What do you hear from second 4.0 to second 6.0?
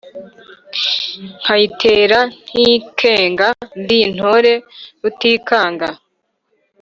intore Rutikanga